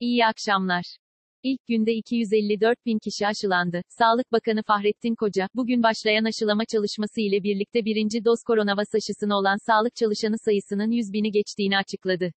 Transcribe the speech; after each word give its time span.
İyi 0.00 0.26
akşamlar. 0.26 0.96
İlk 1.42 1.66
günde 1.66 1.92
254 1.92 2.86
bin 2.86 2.98
kişi 2.98 3.26
aşılandı. 3.26 3.82
Sağlık 3.88 4.32
Bakanı 4.32 4.62
Fahrettin 4.66 5.14
Koca, 5.14 5.48
bugün 5.54 5.82
başlayan 5.82 6.24
aşılama 6.24 6.64
çalışması 6.64 7.20
ile 7.20 7.42
birlikte 7.42 7.84
birinci 7.84 8.24
doz 8.24 8.42
koronavas 8.46 8.94
aşısını 8.94 9.34
olan 9.36 9.56
sağlık 9.66 9.96
çalışanı 9.96 10.38
sayısının 10.44 10.90
100 10.90 11.12
bini 11.12 11.30
geçtiğini 11.30 11.78
açıkladı. 11.78 12.32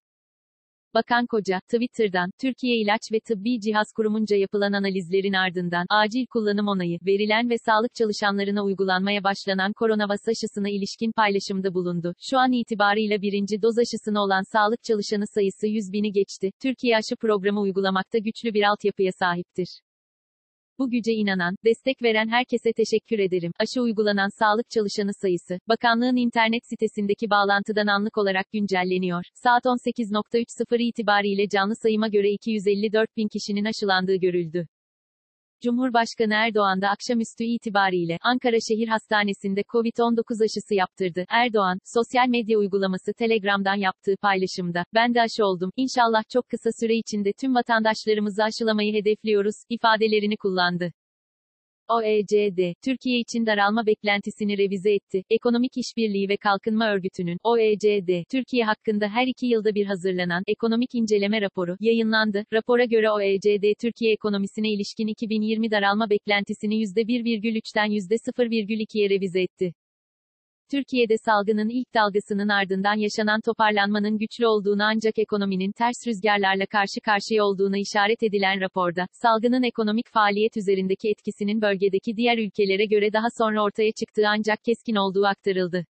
Bakan 0.94 1.26
Koca, 1.26 1.60
Twitter'dan, 1.60 2.30
Türkiye 2.40 2.76
İlaç 2.76 3.00
ve 3.12 3.20
Tıbbi 3.20 3.60
Cihaz 3.60 3.86
Kurumunca 3.96 4.36
yapılan 4.36 4.72
analizlerin 4.72 5.32
ardından, 5.32 5.86
acil 5.90 6.26
kullanım 6.26 6.68
onayı, 6.68 6.98
verilen 7.06 7.50
ve 7.50 7.54
sağlık 7.66 7.94
çalışanlarına 7.94 8.64
uygulanmaya 8.64 9.24
başlanan 9.24 9.72
koronavas 9.72 10.28
aşısına 10.28 10.68
ilişkin 10.68 11.12
paylaşımda 11.12 11.74
bulundu. 11.74 12.14
Şu 12.30 12.38
an 12.38 12.52
itibarıyla 12.52 13.22
birinci 13.22 13.62
doz 13.62 13.78
aşısını 13.78 14.20
olan 14.20 14.42
sağlık 14.52 14.82
çalışanı 14.82 15.24
sayısı 15.34 15.66
100 15.66 15.92
bini 15.92 16.12
geçti. 16.12 16.50
Türkiye 16.62 16.96
aşı 16.96 17.16
programı 17.16 17.60
uygulamakta 17.60 18.18
güçlü 18.18 18.54
bir 18.54 18.62
altyapıya 18.62 19.12
sahiptir. 19.18 19.83
Bu 20.78 20.90
güce 20.90 21.12
inanan, 21.12 21.54
destek 21.64 22.02
veren 22.02 22.28
herkese 22.28 22.72
teşekkür 22.72 23.18
ederim. 23.18 23.52
Aşı 23.60 23.82
uygulanan 23.82 24.28
sağlık 24.38 24.70
çalışanı 24.70 25.10
sayısı, 25.22 25.58
bakanlığın 25.68 26.16
internet 26.16 26.62
sitesindeki 26.70 27.30
bağlantıdan 27.30 27.86
anlık 27.86 28.18
olarak 28.18 28.46
güncelleniyor. 28.52 29.24
Saat 29.34 29.64
18.30 29.64 30.82
itibariyle 30.82 31.48
canlı 31.48 31.74
sayıma 31.82 32.08
göre 32.08 32.30
254 32.30 33.16
bin 33.16 33.28
kişinin 33.28 33.64
aşılandığı 33.64 34.16
görüldü. 34.16 34.66
Cumhurbaşkanı 35.64 36.34
Erdoğan 36.34 36.80
da 36.82 36.88
akşamüstü 36.88 37.44
itibariyle 37.44 38.18
Ankara 38.22 38.56
Şehir 38.68 38.88
Hastanesi'nde 38.88 39.60
COVID-19 39.60 40.44
aşısı 40.44 40.74
yaptırdı. 40.74 41.24
Erdoğan, 41.28 41.78
sosyal 41.84 42.28
medya 42.28 42.58
uygulaması 42.58 43.12
Telegram'dan 43.18 43.74
yaptığı 43.74 44.16
paylaşımda, 44.22 44.84
ben 44.94 45.14
de 45.14 45.20
aşı 45.22 45.44
oldum, 45.44 45.70
İnşallah 45.76 46.22
çok 46.32 46.48
kısa 46.48 46.70
süre 46.80 46.94
içinde 46.94 47.32
tüm 47.40 47.54
vatandaşlarımızı 47.54 48.42
aşılamayı 48.44 48.94
hedefliyoruz, 48.94 49.54
ifadelerini 49.68 50.36
kullandı. 50.36 50.92
OECD, 51.88 52.74
Türkiye 52.84 53.18
için 53.18 53.46
daralma 53.46 53.86
beklentisini 53.86 54.58
revize 54.58 54.94
etti. 54.94 55.22
Ekonomik 55.30 55.72
İşbirliği 55.76 56.28
ve 56.28 56.36
Kalkınma 56.36 56.94
Örgütü'nün, 56.94 57.38
OECD, 57.42 58.24
Türkiye 58.30 58.64
hakkında 58.64 59.08
her 59.08 59.26
iki 59.26 59.46
yılda 59.46 59.74
bir 59.74 59.86
hazırlanan 59.86 60.42
ekonomik 60.46 60.94
inceleme 60.94 61.40
raporu 61.40 61.76
yayınlandı. 61.80 62.44
Rapora 62.52 62.84
göre 62.84 63.10
OECD, 63.10 63.74
Türkiye 63.80 64.12
ekonomisine 64.12 64.70
ilişkin 64.70 65.06
2020 65.06 65.70
daralma 65.70 66.10
beklentisini 66.10 66.74
%1,3'ten 66.74 67.90
%0,2'ye 67.90 69.10
revize 69.10 69.42
etti. 69.42 69.74
Türkiye'de 70.70 71.14
salgının 71.24 71.68
ilk 71.68 71.94
dalgasının 71.94 72.48
ardından 72.48 72.94
yaşanan 72.94 73.40
toparlanmanın 73.40 74.18
güçlü 74.18 74.46
olduğunu 74.46 74.82
ancak 74.82 75.18
ekonominin 75.18 75.72
ters 75.72 75.96
rüzgarlarla 76.06 76.66
karşı 76.66 77.00
karşıya 77.04 77.44
olduğuna 77.44 77.78
işaret 77.78 78.22
edilen 78.22 78.60
raporda, 78.60 79.06
salgının 79.12 79.62
ekonomik 79.62 80.08
faaliyet 80.12 80.56
üzerindeki 80.56 81.08
etkisinin 81.08 81.60
bölgedeki 81.62 82.16
diğer 82.16 82.38
ülkelere 82.38 82.86
göre 82.86 83.12
daha 83.12 83.28
sonra 83.38 83.62
ortaya 83.62 83.92
çıktığı 83.92 84.28
ancak 84.28 84.64
keskin 84.64 84.94
olduğu 84.94 85.24
aktarıldı. 85.26 85.86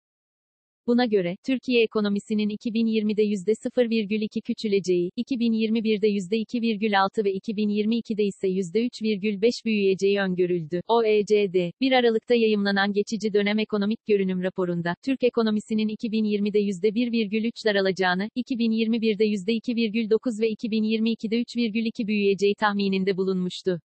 Buna 0.89 1.07
göre, 1.07 1.37
Türkiye 1.47 1.83
ekonomisinin 1.83 2.49
2020'de 2.49 3.23
%0,2 3.25 4.41
küçüleceği, 4.43 5.11
2021'de 5.17 6.09
%2,6 6.09 7.25
ve 7.25 7.33
2022'de 7.33 8.25
ise 8.25 8.49
%3,5 8.49 9.65
büyüyeceği 9.65 10.19
öngörüldü. 10.21 10.81
OECD, 10.89 11.73
1 11.81 11.93
Aralık'ta 11.93 12.35
yayımlanan 12.35 12.93
geçici 12.93 13.33
dönem 13.33 13.59
ekonomik 13.59 14.07
görünüm 14.07 14.43
raporunda, 14.43 14.95
Türk 15.05 15.25
ekonomisinin 15.25 15.89
2020'de 15.89 16.61
%1,3 16.61 17.65
daralacağını, 17.65 18.29
2021'de 18.37 19.25
%2,9 19.25 20.41
ve 20.41 20.51
2022'de 20.51 21.43
3,2 21.43 22.07
büyüyeceği 22.07 22.55
tahmininde 22.55 23.17
bulunmuştu. 23.17 23.81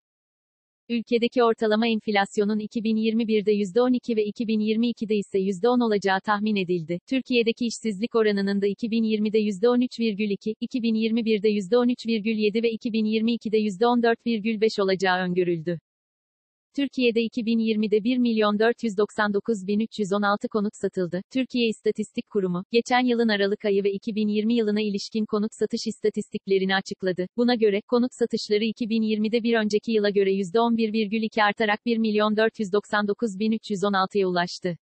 Ülkedeki 0.90 1.44
ortalama 1.44 1.88
enflasyonun 1.88 2.60
2021'de 2.60 3.52
%12 3.54 4.16
ve 4.16 4.26
2022'de 4.26 5.16
ise 5.16 5.40
%10 5.40 5.84
olacağı 5.84 6.20
tahmin 6.22 6.56
edildi. 6.56 7.00
Türkiye'deki 7.10 7.66
işsizlik 7.66 8.16
oranının 8.16 8.62
da 8.62 8.68
2020'de 8.68 9.40
%13,2, 9.40 10.56
2021'de 10.62 11.50
%13,7 11.50 12.64
ve 12.64 12.74
2022'de 12.74 13.58
%14,5 13.58 14.82
olacağı 14.82 15.18
öngörüldü. 15.18 15.80
Türkiye'de 16.76 17.20
2020'de 17.26 18.04
1 18.04 18.18
milyon 18.18 18.60
499 18.60 19.68
bin 19.68 19.80
316 19.80 20.48
konut 20.48 20.76
satıldı. 20.76 21.22
Türkiye 21.34 21.68
İstatistik 21.68 22.30
Kurumu, 22.30 22.64
geçen 22.72 23.06
yılın 23.06 23.28
Aralık 23.28 23.66
ayı 23.66 23.84
ve 23.84 23.92
2020 23.92 24.54
yılına 24.54 24.82
ilişkin 24.82 25.26
konut 25.26 25.54
satış 25.54 25.88
istatistiklerini 25.88 26.76
açıkladı. 26.76 27.28
Buna 27.38 27.56
göre, 27.56 27.82
konut 27.88 28.14
satışları 28.14 28.64
2020'de 28.64 29.44
bir 29.44 29.54
önceki 29.54 29.92
yıla 29.92 30.10
göre 30.10 30.32
%11,2 30.34 31.44
artarak 31.44 31.86
1 31.86 31.98
milyon 31.98 32.38
499 32.38 33.40
bin 33.40 33.52
316'ya 33.52 34.28
ulaştı. 34.28 34.78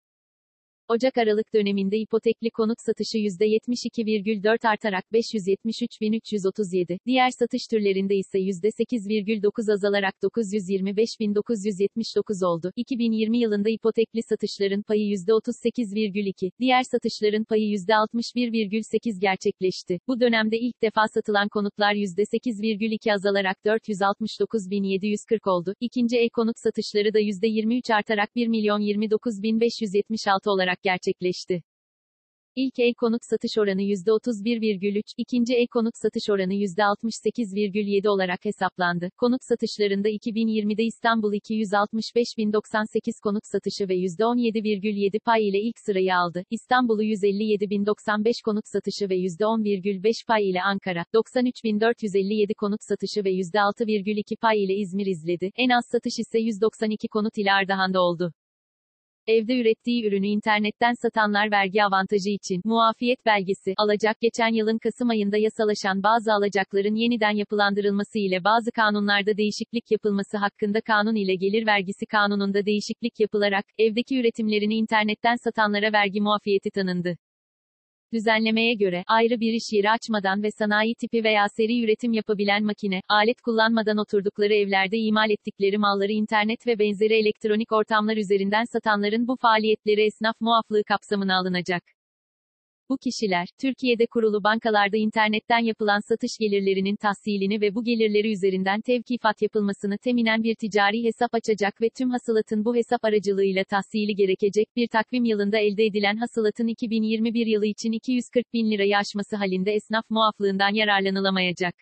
Ocak-Aralık 0.87 1.53
döneminde 1.53 1.97
ipotekli 1.97 2.49
konut 2.49 2.81
satışı 2.81 3.17
%72,4 3.17 4.67
artarak 4.67 5.03
573.337, 5.13 6.97
diğer 7.05 7.29
satış 7.29 7.61
türlerinde 7.71 8.15
ise 8.15 8.39
%8,9 8.39 9.73
azalarak 9.73 10.13
925.979 10.23 12.45
oldu. 12.45 12.71
2020 12.75 13.39
yılında 13.39 13.69
ipotekli 13.69 14.21
satışların 14.29 14.81
payı 14.81 15.13
%38,2, 15.13 16.51
diğer 16.59 16.83
satışların 16.83 17.43
payı 17.43 17.63
%61,8 17.63 19.19
gerçekleşti. 19.19 19.99
Bu 20.07 20.19
dönemde 20.19 20.59
ilk 20.59 20.81
defa 20.81 21.07
satılan 21.13 21.49
konutlar 21.49 21.93
%8,2 21.93 23.13
azalarak 23.13 23.57
469.740 23.65 25.49
oldu. 25.49 25.73
İkinci 25.79 26.17
el 26.17 26.29
konut 26.29 26.59
satışları 26.59 27.13
da 27.13 27.19
%23 27.19 27.93
artarak 27.93 28.29
1.029.576 28.35 30.49
olarak 30.49 30.80
gerçekleşti. 30.83 31.63
İlk 32.55 32.79
el 32.79 32.93
konut 32.93 33.21
satış 33.23 33.57
oranı 33.57 33.81
%31,3, 33.81 35.01
ikinci 35.17 35.53
el 35.55 35.67
konut 35.67 35.93
satış 35.97 36.29
oranı 36.29 36.53
%68,7 36.53 38.09
olarak 38.09 38.45
hesaplandı. 38.45 39.09
Konut 39.17 39.43
satışlarında 39.43 40.09
2020'de 40.09 40.83
İstanbul 40.83 41.33
265.098 41.33 43.21
konut 43.23 43.43
satışı 43.45 43.89
ve 43.89 43.95
%17,7 43.95 45.19
pay 45.19 45.49
ile 45.49 45.59
ilk 45.61 45.79
sırayı 45.85 46.15
aldı. 46.15 46.43
İstanbul'u 46.49 47.03
157.095 47.03 48.43
konut 48.45 48.67
satışı 48.67 49.09
ve 49.09 49.15
%10,5 49.15 50.27
pay 50.27 50.49
ile 50.49 50.61
Ankara, 50.61 51.05
93.457 51.13 52.53
konut 52.53 52.79
satışı 52.83 53.23
ve 53.25 53.31
%6,2 53.31 54.35
pay 54.41 54.63
ile 54.63 54.75
İzmir 54.75 55.05
izledi. 55.05 55.51
En 55.55 55.69
az 55.69 55.85
satış 55.91 56.19
ise 56.19 56.39
192 56.39 57.07
konut 57.07 57.37
ile 57.37 57.51
Ardahan'da 57.53 58.01
oldu. 58.01 58.33
Evde 59.31 59.61
ürettiği 59.61 60.07
ürünü 60.07 60.27
internetten 60.27 60.93
satanlar 61.01 61.51
vergi 61.51 61.83
avantajı 61.83 62.29
için 62.29 62.61
muafiyet 62.65 63.25
belgesi 63.25 63.73
alacak 63.77 64.21
geçen 64.21 64.53
yılın 64.53 64.77
Kasım 64.77 65.09
ayında 65.09 65.37
yasalaşan 65.37 66.03
bazı 66.03 66.33
alacakların 66.33 66.95
yeniden 66.95 67.31
yapılandırılması 67.31 68.19
ile 68.19 68.43
bazı 68.43 68.71
kanunlarda 68.71 69.37
değişiklik 69.37 69.91
yapılması 69.91 70.37
hakkında 70.37 70.81
kanun 70.81 71.15
ile 71.15 71.35
gelir 71.35 71.67
vergisi 71.67 72.05
kanununda 72.05 72.65
değişiklik 72.65 73.19
yapılarak 73.19 73.65
evdeki 73.77 74.19
üretimlerini 74.19 74.75
internetten 74.75 75.35
satanlara 75.43 75.93
vergi 75.93 76.21
muafiyeti 76.21 76.69
tanındı. 76.71 77.17
Düzenlemeye 78.13 78.73
göre, 78.73 79.03
ayrı 79.07 79.39
bir 79.39 79.53
iş 79.53 79.73
yeri 79.73 79.89
açmadan 79.89 80.43
ve 80.43 80.51
sanayi 80.51 80.95
tipi 80.95 81.23
veya 81.23 81.49
seri 81.49 81.83
üretim 81.83 82.13
yapabilen 82.13 82.63
makine, 82.63 83.01
alet 83.09 83.41
kullanmadan 83.41 83.97
oturdukları 83.97 84.53
evlerde 84.53 84.97
imal 84.97 85.29
ettikleri 85.29 85.77
malları 85.77 86.11
internet 86.11 86.67
ve 86.67 86.79
benzeri 86.79 87.13
elektronik 87.13 87.71
ortamlar 87.71 88.17
üzerinden 88.17 88.63
satanların 88.63 89.27
bu 89.27 89.35
faaliyetleri 89.41 90.05
esnaf 90.05 90.41
muaflığı 90.41 90.83
kapsamına 90.83 91.39
alınacak. 91.39 91.83
Bu 92.91 92.97
kişiler, 92.97 93.47
Türkiye'de 93.61 94.05
kurulu 94.05 94.43
bankalarda 94.43 94.97
internetten 94.97 95.59
yapılan 95.59 95.99
satış 96.09 96.31
gelirlerinin 96.39 96.95
tahsilini 96.95 97.61
ve 97.61 97.75
bu 97.75 97.83
gelirleri 97.83 98.31
üzerinden 98.31 98.81
tevkifat 98.81 99.41
yapılmasını 99.41 99.97
teminen 99.97 100.43
bir 100.43 100.55
ticari 100.55 101.03
hesap 101.03 101.33
açacak 101.33 101.81
ve 101.81 101.89
tüm 101.97 102.09
hasılatın 102.09 102.65
bu 102.65 102.75
hesap 102.75 103.05
aracılığıyla 103.05 103.63
tahsili 103.63 104.15
gerekecek 104.15 104.67
bir 104.75 104.87
takvim 104.87 105.25
yılında 105.25 105.57
elde 105.59 105.85
edilen 105.85 106.17
hasılatın 106.17 106.67
2021 106.67 107.45
yılı 107.45 107.65
için 107.65 107.91
240 107.91 108.53
bin 108.53 108.71
lirayı 108.71 108.97
aşması 108.97 109.35
halinde 109.35 109.71
esnaf 109.71 110.09
muaflığından 110.09 110.73
yararlanılamayacak. 110.73 111.75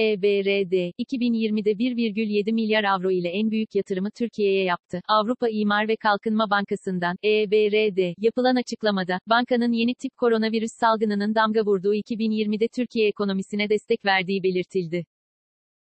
EBRD, 0.00 0.92
2020'de 0.98 1.72
1,7 1.72 2.52
milyar 2.52 2.84
avro 2.84 3.10
ile 3.10 3.28
en 3.28 3.50
büyük 3.50 3.74
yatırımı 3.74 4.10
Türkiye'ye 4.18 4.64
yaptı. 4.64 5.00
Avrupa 5.08 5.48
İmar 5.48 5.88
ve 5.88 5.96
Kalkınma 5.96 6.50
Bankası'ndan, 6.50 7.16
EBRD, 7.24 8.14
yapılan 8.18 8.56
açıklamada, 8.56 9.18
bankanın 9.26 9.72
yeni 9.72 9.94
tip 9.94 10.16
koronavirüs 10.16 10.70
salgınının 10.80 11.34
damga 11.34 11.60
vurduğu 11.60 11.94
2020'de 11.94 12.68
Türkiye 12.76 13.08
ekonomisine 13.08 13.68
destek 13.68 14.04
verdiği 14.04 14.42
belirtildi. 14.42 15.04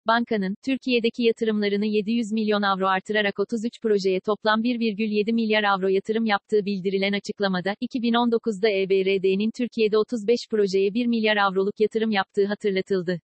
Bankanın, 0.06 0.54
Türkiye'deki 0.64 1.22
yatırımlarını 1.22 1.86
700 1.86 2.32
milyon 2.32 2.62
avro 2.62 2.86
artırarak 2.86 3.40
33 3.40 3.72
projeye 3.82 4.20
toplam 4.20 4.62
1,7 4.62 5.32
milyar 5.32 5.64
avro 5.64 5.88
yatırım 5.88 6.26
yaptığı 6.26 6.64
bildirilen 6.64 7.12
açıklamada, 7.12 7.74
2019'da 7.82 8.68
EBRD'nin 8.70 9.50
Türkiye'de 9.58 9.98
35 9.98 10.38
projeye 10.50 10.94
1 10.94 11.06
milyar 11.06 11.36
avroluk 11.36 11.80
yatırım 11.80 12.10
yaptığı 12.10 12.46
hatırlatıldı. 12.46 13.20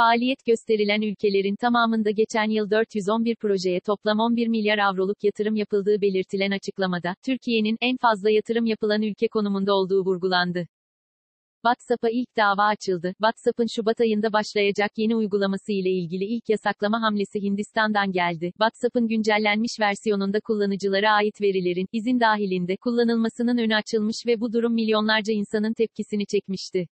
Faaliyet 0.00 0.44
gösterilen 0.46 1.02
ülkelerin 1.02 1.56
tamamında 1.56 2.10
geçen 2.10 2.50
yıl 2.50 2.70
411 2.70 3.36
projeye 3.36 3.80
toplam 3.80 4.20
11 4.20 4.48
milyar 4.48 4.78
avroluk 4.78 5.24
yatırım 5.24 5.56
yapıldığı 5.56 6.00
belirtilen 6.00 6.50
açıklamada, 6.50 7.14
Türkiye'nin 7.26 7.76
en 7.80 7.96
fazla 7.96 8.30
yatırım 8.30 8.66
yapılan 8.66 9.02
ülke 9.02 9.28
konumunda 9.28 9.74
olduğu 9.74 10.04
vurgulandı. 10.04 10.66
WhatsApp'a 11.64 12.08
ilk 12.10 12.36
dava 12.36 12.64
açıldı. 12.64 13.12
WhatsApp'ın 13.18 13.66
Şubat 13.76 14.00
ayında 14.00 14.32
başlayacak 14.32 14.90
yeni 14.96 15.16
uygulaması 15.16 15.72
ile 15.72 15.90
ilgili 15.90 16.24
ilk 16.24 16.48
yasaklama 16.48 17.02
hamlesi 17.02 17.42
Hindistan'dan 17.42 18.12
geldi. 18.12 18.46
WhatsApp'ın 18.46 19.08
güncellenmiş 19.08 19.72
versiyonunda 19.80 20.40
kullanıcılara 20.40 21.10
ait 21.12 21.40
verilerin, 21.40 21.86
izin 21.92 22.20
dahilinde, 22.20 22.76
kullanılmasının 22.76 23.58
önü 23.58 23.74
açılmış 23.74 24.16
ve 24.26 24.40
bu 24.40 24.52
durum 24.52 24.74
milyonlarca 24.74 25.32
insanın 25.32 25.74
tepkisini 25.74 26.26
çekmişti. 26.26 26.86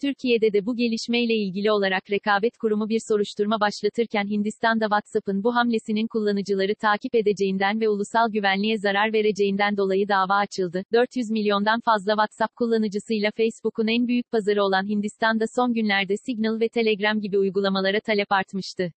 Türkiye'de 0.00 0.52
de 0.52 0.66
bu 0.66 0.76
gelişmeyle 0.76 1.34
ilgili 1.34 1.72
olarak 1.72 2.10
Rekabet 2.10 2.56
Kurumu 2.56 2.88
bir 2.88 3.00
soruşturma 3.08 3.60
başlatırken 3.60 4.26
Hindistan'da 4.26 4.84
WhatsApp'ın 4.84 5.44
bu 5.44 5.54
hamlesinin 5.54 6.06
kullanıcıları 6.06 6.74
takip 6.74 7.14
edeceğinden 7.14 7.80
ve 7.80 7.88
ulusal 7.88 8.30
güvenliğe 8.32 8.78
zarar 8.78 9.12
vereceğinden 9.12 9.76
dolayı 9.76 10.08
dava 10.08 10.36
açıldı. 10.36 10.84
400 10.92 11.30
milyondan 11.30 11.80
fazla 11.80 12.12
WhatsApp 12.12 12.56
kullanıcısıyla 12.56 13.30
Facebook'un 13.36 13.86
en 13.86 14.08
büyük 14.08 14.30
pazarı 14.30 14.62
olan 14.64 14.88
Hindistan'da 14.88 15.44
son 15.56 15.74
günlerde 15.74 16.16
Signal 16.16 16.60
ve 16.60 16.68
Telegram 16.68 17.20
gibi 17.20 17.38
uygulamalara 17.38 18.00
talep 18.00 18.32
artmıştı. 18.32 18.92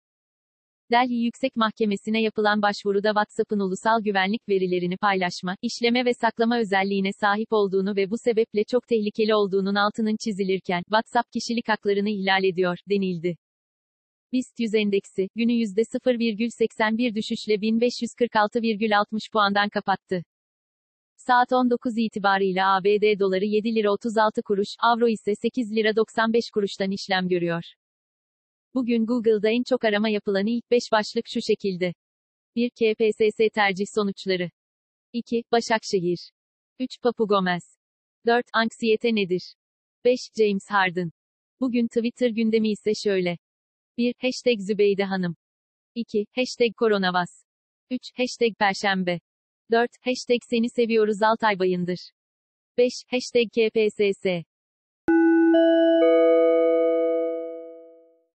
Delhi 0.92 1.14
Yüksek 1.14 1.56
Mahkemesi'ne 1.56 2.22
yapılan 2.22 2.62
başvuruda 2.62 3.10
WhatsApp'ın 3.10 3.60
ulusal 3.60 4.04
güvenlik 4.04 4.50
verilerini 4.50 4.98
paylaşma, 4.98 5.56
işleme 5.62 6.06
ve 6.06 6.14
saklama 6.14 6.60
özelliğine 6.60 7.10
sahip 7.22 7.54
olduğunu 7.54 7.96
ve 7.96 8.10
bu 8.10 8.16
sebeple 8.18 8.64
çok 8.64 8.88
tehlikeli 8.88 9.36
olduğunun 9.36 9.76
altının 9.76 10.18
çizilirken, 10.24 10.84
WhatsApp 10.84 11.32
kişilik 11.32 11.70
haklarını 11.70 12.10
ihlal 12.10 12.44
ediyor, 12.44 12.78
denildi. 12.90 13.38
BIST 14.34 14.60
100 14.60 14.76
endeksi, 14.76 15.28
günü 15.36 15.52
%0,81 15.52 17.16
düşüşle 17.16 17.54
1546,60 17.54 19.32
puandan 19.34 19.70
kapattı. 19.70 20.24
Saat 21.18 21.54
19 21.54 21.98
itibarıyla 21.98 22.76
ABD 22.76 23.20
doları 23.20 23.46
7 23.46 23.76
lira 23.76 23.92
36 23.92 24.42
kuruş, 24.42 24.70
avro 24.80 25.08
ise 25.08 25.36
8 25.36 25.76
lira 25.76 25.96
95 25.96 26.50
kuruştan 26.54 26.92
işlem 26.92 27.28
görüyor. 27.30 27.64
Bugün 28.74 29.06
Google'da 29.06 29.50
en 29.50 29.64
çok 29.64 29.86
arama 29.86 30.10
yapılan 30.10 30.48
ilk 30.48 30.72
5 30.72 30.84
başlık 30.92 31.26
şu 31.28 31.42
şekilde. 31.42 31.94
1. 32.56 32.70
KPSS 32.70 33.38
tercih 33.54 33.86
sonuçları. 33.96 34.52
2. 35.14 35.44
Başakşehir. 35.52 36.32
3. 36.80 37.02
Papu 37.02 37.28
Gomez. 37.28 37.64
4. 38.26 38.46
Anksiyete 38.54 39.16
nedir? 39.16 39.56
5. 40.06 40.20
James 40.38 40.70
Harden. 40.70 41.12
Bugün 41.60 41.88
Twitter 41.88 42.30
gündemi 42.30 42.72
ise 42.72 42.92
şöyle. 43.04 43.38
1. 43.98 44.14
Hashtag 44.22 44.60
Zübeyde 44.60 45.04
Hanım. 45.04 45.36
2. 45.96 46.26
Hashtag 46.36 46.76
Koronavas. 46.78 47.44
3. 47.90 48.02
Hashtag 48.18 48.56
Perşembe. 48.60 49.20
4. 49.72 49.92
Hashtag 50.02 50.40
Seni 50.50 50.70
Seviyoruz 50.70 51.22
Altay 51.22 51.60
Bayındır. 51.60 52.12
5. 52.78 52.94
Hashtag 53.08 53.48
KPSS. 53.50 54.51